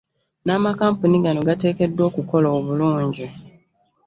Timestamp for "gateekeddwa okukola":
1.47-2.47